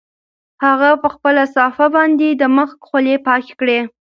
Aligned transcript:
هغه 0.65 0.89
په 1.01 1.07
خپله 1.15 1.43
صافه 1.55 1.85
باندې 1.95 2.27
د 2.31 2.43
مخ 2.57 2.69
خولې 2.87 3.15
پاکې 3.27 3.53
کړې. 3.59 3.79